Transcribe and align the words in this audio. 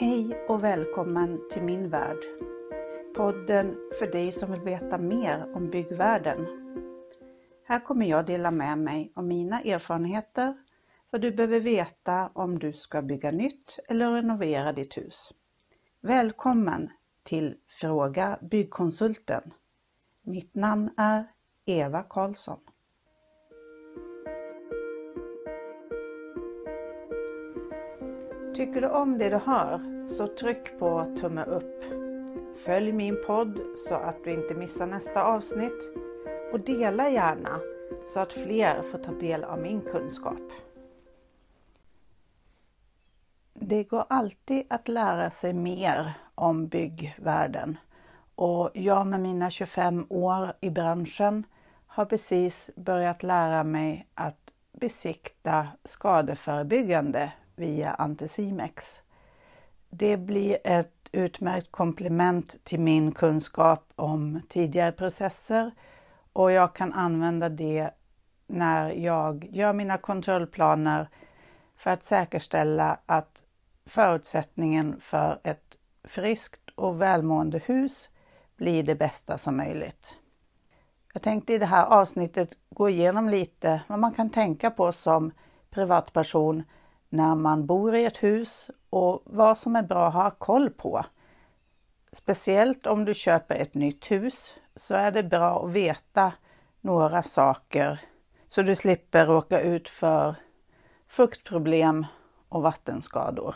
Hej 0.00 0.44
och 0.48 0.64
välkommen 0.64 1.48
till 1.50 1.62
min 1.62 1.90
värld. 1.90 2.18
Podden 3.16 3.76
för 3.98 4.06
dig 4.06 4.32
som 4.32 4.52
vill 4.52 4.60
veta 4.60 4.98
mer 4.98 5.52
om 5.54 5.70
byggvärlden. 5.70 6.46
Här 7.64 7.80
kommer 7.84 8.06
jag 8.06 8.26
dela 8.26 8.50
med 8.50 8.78
mig 8.78 9.12
av 9.14 9.24
mina 9.24 9.60
erfarenheter, 9.60 10.56
vad 11.10 11.20
du 11.20 11.32
behöver 11.32 11.60
veta 11.60 12.30
om 12.34 12.58
du 12.58 12.72
ska 12.72 13.02
bygga 13.02 13.30
nytt 13.30 13.78
eller 13.88 14.12
renovera 14.12 14.72
ditt 14.72 14.96
hus. 14.96 15.32
Välkommen 16.00 16.90
till 17.22 17.56
Fråga 17.66 18.38
Byggkonsulten. 18.42 19.54
Mitt 20.22 20.54
namn 20.54 20.90
är 20.96 21.26
Eva 21.64 22.02
Karlsson. 22.02 22.60
Tycker 28.60 28.80
du 28.80 28.88
om 28.88 29.18
det 29.18 29.28
du 29.28 29.36
hör 29.36 30.06
så 30.08 30.26
tryck 30.26 30.78
på 30.78 31.06
tumme 31.20 31.44
upp. 31.44 31.84
Följ 32.64 32.92
min 32.92 33.16
podd 33.26 33.60
så 33.76 33.94
att 33.94 34.24
du 34.24 34.32
inte 34.32 34.54
missar 34.54 34.86
nästa 34.86 35.24
avsnitt 35.24 35.90
och 36.52 36.60
dela 36.60 37.08
gärna 37.08 37.60
så 38.06 38.20
att 38.20 38.32
fler 38.32 38.82
får 38.82 38.98
ta 38.98 39.12
del 39.12 39.44
av 39.44 39.60
min 39.60 39.80
kunskap. 39.80 40.40
Det 43.54 43.84
går 43.84 44.04
alltid 44.08 44.66
att 44.70 44.88
lära 44.88 45.30
sig 45.30 45.52
mer 45.52 46.12
om 46.34 46.68
byggvärlden 46.68 47.78
och 48.34 48.70
jag 48.74 49.06
med 49.06 49.20
mina 49.20 49.50
25 49.50 50.06
år 50.08 50.52
i 50.60 50.70
branschen 50.70 51.46
har 51.86 52.04
precis 52.04 52.70
börjat 52.76 53.22
lära 53.22 53.64
mig 53.64 54.06
att 54.14 54.52
besikta 54.72 55.68
skadeförebyggande 55.84 57.32
via 57.60 57.94
Anticimex. 57.94 59.02
Det 59.90 60.16
blir 60.16 60.58
ett 60.64 61.08
utmärkt 61.12 61.70
komplement 61.72 62.64
till 62.64 62.80
min 62.80 63.12
kunskap 63.12 63.92
om 63.96 64.40
tidigare 64.48 64.92
processer 64.92 65.70
och 66.32 66.52
jag 66.52 66.74
kan 66.74 66.92
använda 66.92 67.48
det 67.48 67.90
när 68.46 68.90
jag 68.90 69.48
gör 69.50 69.72
mina 69.72 69.98
kontrollplaner 69.98 71.08
för 71.76 71.90
att 71.90 72.04
säkerställa 72.04 72.98
att 73.06 73.42
förutsättningen 73.86 75.00
för 75.00 75.40
ett 75.44 75.76
friskt 76.04 76.70
och 76.74 77.02
välmående 77.02 77.58
hus 77.58 78.08
blir 78.56 78.82
det 78.82 78.94
bästa 78.94 79.38
som 79.38 79.56
möjligt. 79.56 80.18
Jag 81.12 81.22
tänkte 81.22 81.54
i 81.54 81.58
det 81.58 81.66
här 81.66 81.86
avsnittet 81.86 82.58
gå 82.70 82.88
igenom 82.88 83.28
lite 83.28 83.80
vad 83.86 83.98
man 83.98 84.14
kan 84.14 84.30
tänka 84.30 84.70
på 84.70 84.92
som 84.92 85.32
privatperson 85.70 86.62
när 87.10 87.34
man 87.34 87.66
bor 87.66 87.94
i 87.94 88.04
ett 88.04 88.22
hus 88.22 88.70
och 88.90 89.22
vad 89.24 89.58
som 89.58 89.76
är 89.76 89.82
bra 89.82 90.08
att 90.08 90.14
ha 90.14 90.30
koll 90.30 90.70
på. 90.70 91.04
Speciellt 92.12 92.86
om 92.86 93.04
du 93.04 93.14
köper 93.14 93.54
ett 93.54 93.74
nytt 93.74 94.10
hus 94.10 94.54
så 94.76 94.94
är 94.94 95.10
det 95.10 95.22
bra 95.22 95.64
att 95.64 95.72
veta 95.72 96.32
några 96.80 97.22
saker 97.22 98.00
så 98.46 98.62
du 98.62 98.76
slipper 98.76 99.26
råka 99.26 99.60
ut 99.60 99.88
för 99.88 100.34
fuktproblem 101.06 102.06
och 102.48 102.62
vattenskador. 102.62 103.54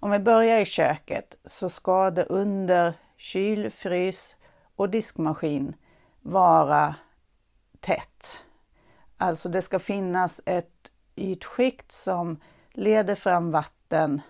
Om 0.00 0.10
vi 0.10 0.18
börjar 0.18 0.58
i 0.58 0.64
köket 0.64 1.36
så 1.44 1.68
ska 1.70 2.10
det 2.10 2.24
under 2.24 2.94
kyl, 3.16 3.70
frys 3.70 4.36
och 4.76 4.90
diskmaskin 4.90 5.74
vara 6.20 6.94
tätt. 7.80 8.44
Alltså 9.16 9.48
det 9.48 9.62
ska 9.62 9.78
finnas 9.78 10.40
ett 10.46 10.77
ytskikt 11.18 11.92
som 11.92 12.36
leder 12.72 13.14
fram 13.14 13.50
vatten 13.50 14.20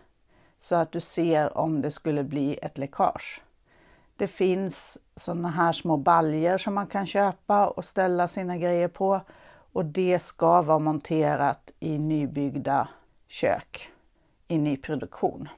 så 0.58 0.74
att 0.74 0.92
du 0.92 1.00
ser 1.00 1.58
om 1.58 1.82
det 1.82 1.90
skulle 1.90 2.24
bli 2.24 2.58
ett 2.62 2.78
läckage. 2.78 3.42
Det 4.16 4.28
finns 4.28 4.98
sådana 5.16 5.48
här 5.48 5.72
små 5.72 5.96
baljer 5.96 6.58
som 6.58 6.74
man 6.74 6.86
kan 6.86 7.06
köpa 7.06 7.66
och 7.66 7.84
ställa 7.84 8.28
sina 8.28 8.58
grejer 8.58 8.88
på 8.88 9.20
och 9.72 9.84
det 9.84 10.18
ska 10.18 10.62
vara 10.62 10.78
monterat 10.78 11.70
i 11.80 11.98
nybyggda 11.98 12.88
kök 13.28 13.90
i 14.48 14.58
nyproduktion. 14.58 15.48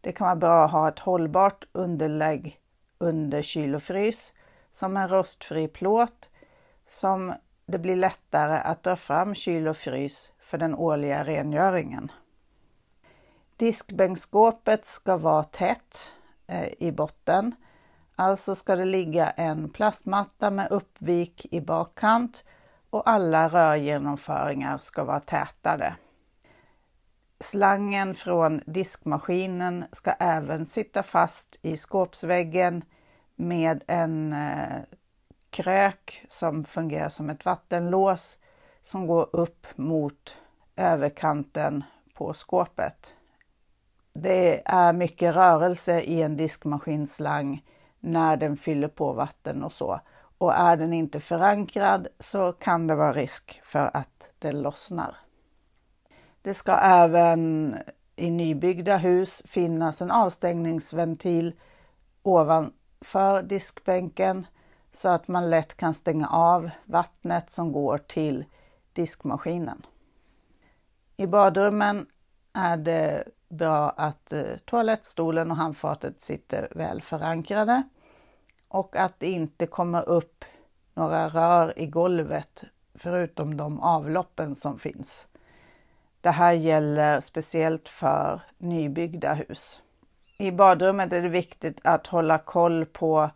Det 0.00 0.12
kan 0.12 0.24
vara 0.24 0.36
bra 0.36 0.64
att 0.64 0.70
ha 0.70 0.88
ett 0.88 0.98
hållbart 0.98 1.64
underlägg 1.72 2.60
under 2.98 3.42
kyl 3.42 3.74
och 3.74 3.82
frys 3.82 4.32
som 4.72 4.96
en 4.96 5.08
rostfri 5.08 5.68
plåt 5.68 6.28
som 6.86 7.34
det 7.66 7.78
blir 7.78 7.96
lättare 7.96 8.58
att 8.58 8.82
dra 8.82 8.96
fram 8.96 9.34
kyl 9.34 9.68
och 9.68 9.76
frys 9.76 10.32
för 10.54 10.58
den 10.58 10.74
årliga 10.74 11.24
rengöringen. 11.24 12.12
Diskbänkskåpet 13.56 14.84
ska 14.84 15.16
vara 15.16 15.44
tätt 15.44 16.12
eh, 16.46 16.68
i 16.78 16.92
botten. 16.92 17.54
Alltså 18.16 18.54
ska 18.54 18.76
det 18.76 18.84
ligga 18.84 19.30
en 19.30 19.68
plastmatta 19.68 20.50
med 20.50 20.70
uppvik 20.70 21.46
i 21.50 21.60
bakkant 21.60 22.44
och 22.90 23.10
alla 23.10 23.48
rörgenomföringar 23.48 24.78
ska 24.78 25.04
vara 25.04 25.20
tätade. 25.20 25.96
Slangen 27.40 28.14
från 28.14 28.60
diskmaskinen 28.66 29.84
ska 29.92 30.12
även 30.12 30.66
sitta 30.66 31.02
fast 31.02 31.56
i 31.62 31.76
skåpsväggen 31.76 32.84
med 33.34 33.84
en 33.86 34.32
eh, 34.32 34.82
krök 35.50 36.24
som 36.28 36.64
fungerar 36.64 37.08
som 37.08 37.30
ett 37.30 37.44
vattenlås 37.44 38.38
som 38.84 39.06
går 39.06 39.28
upp 39.32 39.66
mot 39.76 40.36
överkanten 40.76 41.84
på 42.14 42.34
skåpet. 42.34 43.14
Det 44.12 44.62
är 44.64 44.92
mycket 44.92 45.34
rörelse 45.34 46.00
i 46.00 46.22
en 46.22 46.36
diskmaskinslang 46.36 47.64
när 48.00 48.36
den 48.36 48.56
fyller 48.56 48.88
på 48.88 49.12
vatten 49.12 49.64
och 49.64 49.72
så. 49.72 50.00
Och 50.38 50.54
är 50.54 50.76
den 50.76 50.92
inte 50.92 51.20
förankrad 51.20 52.08
så 52.18 52.52
kan 52.52 52.86
det 52.86 52.94
vara 52.94 53.12
risk 53.12 53.60
för 53.64 53.90
att 53.96 54.30
den 54.38 54.62
lossnar. 54.62 55.16
Det 56.42 56.54
ska 56.54 56.72
även 56.72 57.76
i 58.16 58.30
nybyggda 58.30 58.96
hus 58.96 59.42
finnas 59.46 60.02
en 60.02 60.10
avstängningsventil 60.10 61.54
ovanför 62.22 63.42
diskbänken 63.42 64.46
så 64.92 65.08
att 65.08 65.28
man 65.28 65.50
lätt 65.50 65.76
kan 65.76 65.94
stänga 65.94 66.28
av 66.28 66.70
vattnet 66.84 67.50
som 67.50 67.72
går 67.72 67.98
till 67.98 68.44
diskmaskinen. 68.92 69.86
I 71.16 71.26
badrummen 71.26 72.06
är 72.52 72.76
det 72.76 73.24
bra 73.48 73.90
att 73.90 74.32
eh, 74.32 74.56
toalettstolen 74.64 75.50
och 75.50 75.56
handfatet 75.56 76.20
sitter 76.20 76.68
väl 76.70 77.02
förankrade 77.02 77.82
och 78.68 78.96
att 78.96 79.20
det 79.20 79.30
inte 79.30 79.66
kommer 79.66 80.08
upp 80.08 80.44
några 80.94 81.28
rör 81.28 81.78
i 81.78 81.86
golvet 81.86 82.64
förutom 82.94 83.56
de 83.56 83.80
avloppen 83.80 84.54
som 84.54 84.78
finns. 84.78 85.26
Det 86.20 86.30
här 86.30 86.52
gäller 86.52 87.20
speciellt 87.20 87.88
för 87.88 88.40
nybyggda 88.58 89.34
hus. 89.34 89.82
I 90.38 90.50
badrummet 90.50 91.12
är 91.12 91.22
det 91.22 91.28
viktigt 91.28 91.80
att 91.84 92.06
hålla 92.06 92.38
koll 92.38 92.86
på 92.86 93.30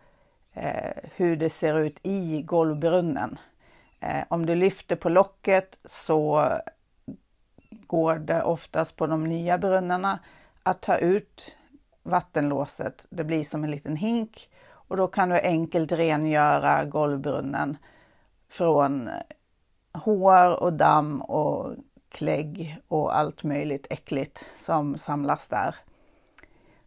eh, 0.53 0.93
hur 1.17 1.37
det 1.37 1.51
ser 1.51 1.79
ut 1.79 1.99
i 2.03 2.43
golvbrunnen. 2.43 3.39
Eh, 4.01 4.25
om 4.29 4.47
du 4.47 4.55
lyfter 4.55 4.97
på 4.97 5.09
locket 5.09 5.79
så 5.85 6.53
går 7.89 8.15
det 8.15 8.43
oftast 8.43 8.97
på 8.97 9.07
de 9.07 9.25
nya 9.25 9.59
brunnarna 9.59 10.19
att 10.63 10.81
ta 10.81 10.97
ut 10.97 11.57
vattenlåset. 12.03 13.07
Det 13.11 13.25
blir 13.25 13.45
som 13.45 13.65
en 13.65 13.71
liten 13.71 13.97
hink 13.97 14.51
och 14.71 14.97
då 14.97 15.07
kan 15.07 15.29
du 15.29 15.41
enkelt 15.41 15.93
rengöra 15.93 16.85
golvbrunnen 16.85 17.77
från 18.49 19.11
hår 19.93 20.63
och 20.63 20.73
damm 20.73 21.21
och 21.21 21.77
klägg 22.09 22.79
och 22.89 23.19
allt 23.19 23.45
möjligt 23.45 23.87
äckligt 23.91 24.47
som 24.55 24.99
samlas 24.99 25.49
där. 25.49 25.75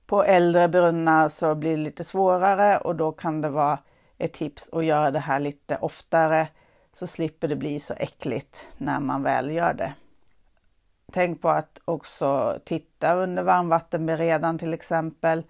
På 0.05 0.23
äldre 0.23 0.67
brunnar 0.67 1.29
så 1.29 1.55
blir 1.55 1.77
det 1.77 1.83
lite 1.83 2.03
svårare 2.03 2.77
och 2.77 2.95
då 2.95 3.11
kan 3.11 3.41
det 3.41 3.49
vara 3.49 3.79
ett 4.17 4.33
tips 4.33 4.69
att 4.69 4.85
göra 4.85 5.11
det 5.11 5.19
här 5.19 5.39
lite 5.39 5.77
oftare 5.77 6.47
så 6.93 7.07
slipper 7.07 7.47
det 7.47 7.55
bli 7.55 7.79
så 7.79 7.93
äckligt 7.93 8.67
när 8.77 8.99
man 8.99 9.23
väl 9.23 9.51
gör 9.51 9.73
det. 9.73 9.93
Tänk 11.11 11.41
på 11.41 11.49
att 11.49 11.79
också 11.85 12.59
titta 12.65 13.13
under 13.13 13.43
varmvattenberedaren 13.43 14.57
till 14.57 14.73
exempel 14.73 15.43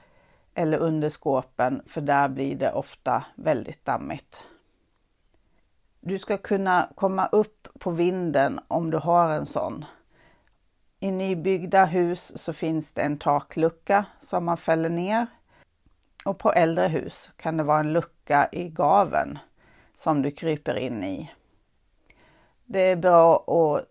eller 0.53 0.77
under 0.77 1.09
skåpen 1.09 1.81
för 1.87 2.01
där 2.01 2.29
blir 2.29 2.55
det 2.55 2.71
ofta 2.71 3.25
väldigt 3.35 3.85
dammigt. 3.85 4.47
Du 5.99 6.17
ska 6.17 6.37
kunna 6.37 6.89
komma 6.95 7.27
upp 7.31 7.67
på 7.79 7.91
vinden 7.91 8.59
om 8.67 8.91
du 8.91 8.97
har 8.97 9.29
en 9.29 9.45
sån. 9.45 9.85
I 10.99 11.11
nybyggda 11.11 11.85
hus 11.85 12.43
så 12.43 12.53
finns 12.53 12.91
det 12.91 13.01
en 13.01 13.17
taklucka 13.17 14.05
som 14.21 14.45
man 14.45 14.57
fäller 14.57 14.89
ner 14.89 15.27
och 16.25 16.39
på 16.39 16.53
äldre 16.53 16.87
hus 16.87 17.31
kan 17.35 17.57
det 17.57 17.63
vara 17.63 17.79
en 17.79 17.93
lucka 17.93 18.49
i 18.51 18.69
gaven 18.69 19.39
som 19.95 20.21
du 20.21 20.31
kryper 20.31 20.75
in 20.77 21.03
i. 21.03 21.31
Det 22.65 22.79
är 22.79 22.95
bra 22.95 23.35
att 23.35 23.90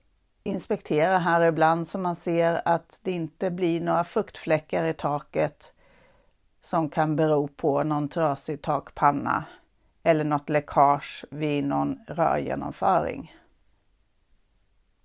inspektera 0.50 1.18
här 1.18 1.40
ibland 1.40 1.88
så 1.88 1.98
man 1.98 2.14
ser 2.14 2.62
att 2.64 3.00
det 3.02 3.12
inte 3.12 3.50
blir 3.50 3.80
några 3.80 4.04
fuktfläckar 4.04 4.84
i 4.84 4.92
taket 4.92 5.72
som 6.60 6.88
kan 6.88 7.16
bero 7.16 7.48
på 7.48 7.82
någon 7.82 8.08
trasig 8.08 8.62
takpanna 8.62 9.44
eller 10.02 10.24
något 10.24 10.48
läckage 10.48 11.24
vid 11.30 11.64
någon 11.64 11.98
rörgenomföring. 12.06 13.34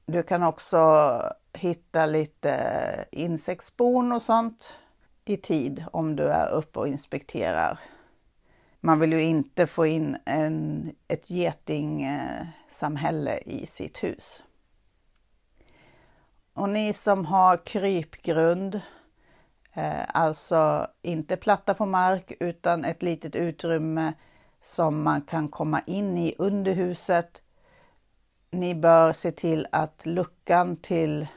Du 0.05 0.23
kan 0.23 0.43
också 0.43 1.21
hitta 1.53 2.05
lite 2.05 2.55
insektsbon 3.11 4.11
och 4.11 4.21
sånt 4.21 4.75
i 5.25 5.37
tid 5.37 5.85
om 5.91 6.15
du 6.15 6.23
är 6.23 6.51
uppe 6.51 6.79
och 6.79 6.87
inspekterar. 6.87 7.79
Man 8.79 8.99
vill 8.99 9.13
ju 9.13 9.23
inte 9.23 9.67
få 9.67 9.85
in 9.85 10.17
en, 10.25 10.91
ett 11.07 11.29
getingsamhälle 11.29 13.37
i 13.37 13.65
sitt 13.65 14.03
hus. 14.03 14.43
Och 16.55 16.69
ni 16.69 16.93
som 16.93 17.25
har 17.25 17.57
krypgrund, 17.57 18.81
eh, 19.73 20.03
alltså 20.07 20.87
inte 21.01 21.37
platta 21.37 21.73
på 21.73 21.85
mark 21.85 22.31
utan 22.39 22.85
ett 22.85 23.01
litet 23.01 23.35
utrymme 23.35 24.13
som 24.61 25.03
man 25.03 25.21
kan 25.21 25.47
komma 25.47 25.81
in 25.85 26.17
i 26.17 26.35
under 26.37 26.73
huset. 26.73 27.41
Ni 28.51 28.75
bör 28.75 29.13
se 29.13 29.31
till 29.31 29.67
att 29.71 30.05
luckan 30.05 30.77
till 30.77 31.27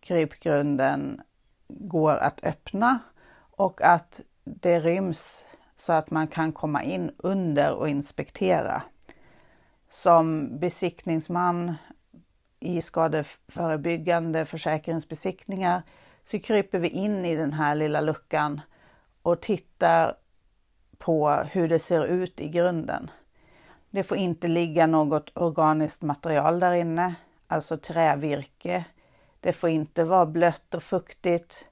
krypgrunden 0.00 1.20
går 1.68 2.16
att 2.16 2.44
öppna 2.44 2.98
och 3.50 3.82
att 3.82 4.20
det 4.44 4.80
ryms 4.80 5.44
så 5.76 5.92
att 5.92 6.10
man 6.10 6.26
kan 6.26 6.52
komma 6.52 6.82
in 6.82 7.10
under 7.18 7.72
och 7.72 7.88
inspektera. 7.88 8.82
Som 9.90 10.58
besiktningsman 10.58 11.74
i 12.66 12.82
skadeförebyggande 12.82 14.44
försäkringsbesiktningar 14.44 15.82
så 16.24 16.38
kryper 16.38 16.78
vi 16.78 16.88
in 16.88 17.24
i 17.24 17.36
den 17.36 17.52
här 17.52 17.74
lilla 17.74 18.00
luckan 18.00 18.60
och 19.22 19.40
tittar 19.40 20.16
på 20.98 21.30
hur 21.30 21.68
det 21.68 21.78
ser 21.78 22.04
ut 22.04 22.40
i 22.40 22.48
grunden. 22.48 23.10
Det 23.90 24.02
får 24.02 24.18
inte 24.18 24.48
ligga 24.48 24.86
något 24.86 25.30
organiskt 25.34 26.02
material 26.02 26.60
där 26.60 26.72
inne, 26.72 27.14
alltså 27.46 27.76
trävirke. 27.78 28.84
Det 29.40 29.52
får 29.52 29.70
inte 29.70 30.04
vara 30.04 30.26
blött 30.26 30.74
och 30.74 30.82
fuktigt, 30.82 31.68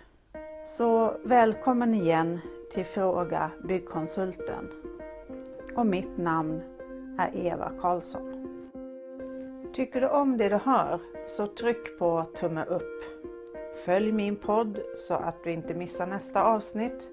Så 0.66 1.18
välkommen 1.26 1.94
igen 1.94 2.40
till 2.74 2.86
Fråga 2.86 3.52
Byggkonsulten. 3.64 4.70
Och 5.76 5.86
mitt 5.86 6.18
namn 6.18 6.62
är 7.18 7.36
Eva 7.36 7.72
Karlsson. 7.82 8.48
Tycker 9.74 10.02
du 10.02 10.08
om 10.08 10.38
det 10.38 10.50
du 10.50 10.56
hör 10.56 11.00
så 11.28 11.48
tryck 11.48 12.00
på 12.00 12.26
tumme 12.26 12.66
upp. 12.66 13.04
Följ 13.86 14.12
min 14.12 14.36
podd 14.36 14.80
så 14.96 15.14
att 15.14 15.44
du 15.44 15.52
inte 15.52 15.74
missar 15.74 16.08
nästa 16.08 16.44
avsnitt 16.44 17.10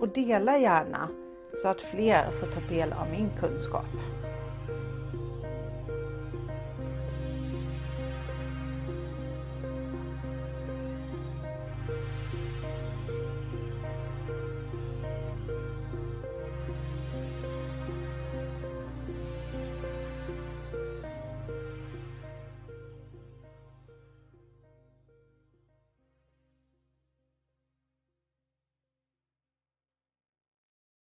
och 0.00 0.08
dela 0.08 0.58
gärna 0.58 1.08
så 1.62 1.68
att 1.68 1.80
fler 1.80 2.30
får 2.30 2.46
ta 2.46 2.60
del 2.68 2.92
av 2.92 3.10
min 3.10 3.30
kunskap. 3.40 3.86